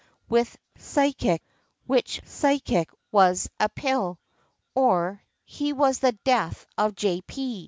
[0.29, 1.43] with physic,
[1.85, 4.17] which physic was a pill;"
[4.73, 7.21] or, "He was the death of J.
[7.21, 7.59] P.